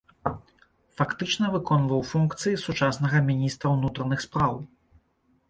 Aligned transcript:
Фактычна 1.01 1.45
выконваў 1.55 2.01
функцыі 2.13 2.61
сучаснага 2.65 3.23
міністра 3.29 3.67
ўнутраных 3.77 4.27
спраў. 4.29 4.53